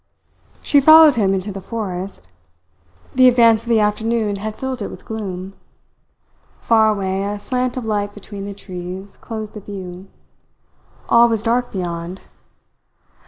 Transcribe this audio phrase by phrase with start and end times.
[0.63, 2.33] She followed him into the forest.
[3.13, 5.53] The advance of the afternoon had filled it with gloom.
[6.59, 10.07] Far away a slant of light between the trees closed the view.
[11.07, 12.21] All was dark beyond.